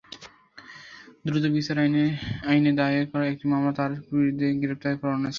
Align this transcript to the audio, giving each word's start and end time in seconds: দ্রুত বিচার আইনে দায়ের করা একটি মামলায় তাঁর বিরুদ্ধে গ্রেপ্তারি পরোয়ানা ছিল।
দ্রুত 1.25 1.45
বিচার 1.55 1.77
আইনে 2.47 2.71
দায়ের 2.79 3.05
করা 3.11 3.25
একটি 3.31 3.45
মামলায় 3.51 3.75
তাঁর 3.77 3.91
বিরুদ্ধে 4.11 4.47
গ্রেপ্তারি 4.61 4.95
পরোয়ানা 5.01 5.19
ছিল। 5.19 5.29